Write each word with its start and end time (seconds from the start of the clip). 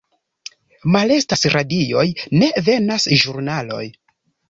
Malestas 0.95 1.45
radioj, 1.57 2.07
ne 2.41 2.53
venas 2.71 3.09
ĵurnaloj. 3.25 3.89